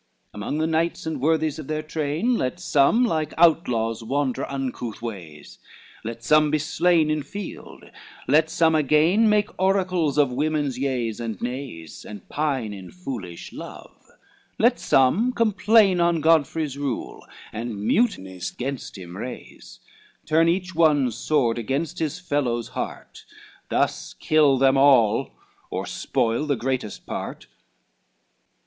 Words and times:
XVII 0.01 0.29
"Among 0.41 0.57
the 0.57 0.65
knights 0.65 1.05
and 1.05 1.21
worthies 1.21 1.59
of 1.59 1.67
their 1.67 1.83
train, 1.83 2.35
Let 2.35 2.59
some 2.59 3.05
like 3.05 3.35
outlaws 3.37 4.03
wander 4.03 4.49
uncouth 4.49 4.99
ways, 4.99 5.59
Let 6.03 6.23
some 6.23 6.49
be 6.49 6.57
slain 6.57 7.11
in 7.11 7.21
field, 7.21 7.83
let 8.27 8.49
some 8.49 8.73
again 8.73 9.29
Make 9.29 9.49
oracles 9.61 10.17
of 10.17 10.31
women's 10.31 10.79
yeas 10.79 11.19
and 11.19 11.39
nays, 11.39 12.03
And 12.03 12.27
pine 12.29 12.73
in 12.73 12.89
foolish 12.89 13.53
love, 13.53 13.95
let 14.57 14.79
some 14.79 15.33
complain 15.33 15.99
On 15.99 16.19
Godfrey's 16.19 16.79
rule, 16.79 17.23
and 17.53 17.79
mutinies 17.79 18.49
gainst 18.49 18.97
him 18.97 19.15
raise, 19.15 19.81
Turn 20.25 20.49
each 20.49 20.73
one's 20.73 21.13
sword 21.13 21.59
against 21.59 21.99
his 21.99 22.19
fellow's 22.19 22.69
heart, 22.69 23.23
Thus 23.69 24.15
kill 24.15 24.57
them 24.57 24.77
all 24.77 25.33
or 25.69 25.85
spoil 25.85 26.47
the 26.47 26.55
greatest 26.55 27.05
part." 27.05 27.45